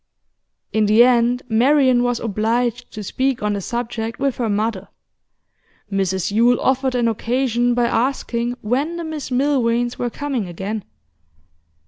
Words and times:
In 0.73 0.87
the 0.87 1.03
end, 1.03 1.43
Marian 1.47 2.01
was 2.01 2.19
obliged 2.19 2.89
to 2.93 3.03
speak 3.03 3.43
on 3.43 3.53
the 3.53 3.61
subject 3.61 4.17
with 4.17 4.37
her 4.37 4.49
mother. 4.49 4.87
Mrs 5.91 6.31
Yule 6.31 6.59
offered 6.59 6.95
an 6.95 7.07
occasion 7.07 7.75
by 7.75 7.85
asking 7.85 8.53
when 8.61 8.95
the 8.97 9.03
Miss 9.03 9.29
Milvains 9.29 9.99
were 9.99 10.09
coming 10.09 10.47
again. 10.47 10.85